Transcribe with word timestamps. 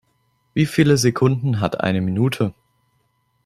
Wie 0.55 0.65
viele 0.65 0.97
Sekunden 0.97 1.59
hat 1.59 1.81
eine 1.81 2.01
Minute? 2.01 2.55